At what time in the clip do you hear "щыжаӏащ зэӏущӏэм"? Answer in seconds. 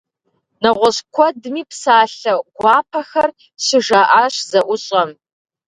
3.63-5.09